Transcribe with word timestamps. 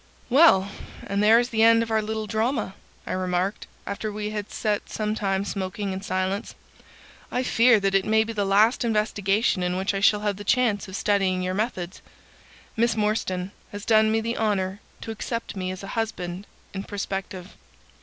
"Well, 0.31 0.71
and 1.05 1.21
there 1.21 1.37
is 1.39 1.49
the 1.49 1.61
end 1.61 1.83
of 1.83 1.91
our 1.91 2.01
little 2.01 2.25
drama," 2.25 2.73
I 3.05 3.11
remarked, 3.11 3.67
after 3.85 4.11
we 4.11 4.31
had 4.31 4.49
set 4.49 4.89
some 4.89 5.13
time 5.13 5.45
smoking 5.45 5.93
in 5.93 6.01
silence. 6.01 6.55
"I 7.31 7.43
fear 7.43 7.79
that 7.79 7.93
it 7.93 8.03
may 8.03 8.23
be 8.23 8.33
the 8.33 8.43
last 8.43 8.83
investigation 8.83 9.61
in 9.61 9.77
which 9.77 9.93
I 9.93 9.99
shall 9.99 10.21
have 10.21 10.37
the 10.37 10.43
chance 10.43 10.87
of 10.87 10.95
studying 10.95 11.43
your 11.43 11.53
methods. 11.53 12.01
Miss 12.75 12.97
Morstan 12.97 13.51
has 13.71 13.85
done 13.85 14.11
me 14.11 14.21
the 14.21 14.39
honour 14.39 14.79
to 15.01 15.11
accept 15.11 15.55
me 15.55 15.69
as 15.69 15.83
a 15.83 15.89
husband 15.93 16.47
in 16.73 16.81
prospective." 16.83 17.55